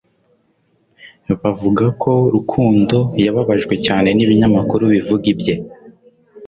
[1.41, 5.55] Bavuga ko Rukundo 'yababajwe cyane' n'ibinyamakuru bivuga ibye